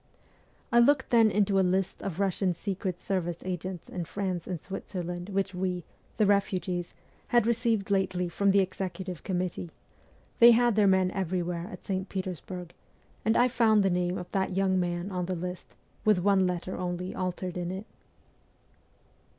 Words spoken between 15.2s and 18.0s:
the list, with one letter only altered in it.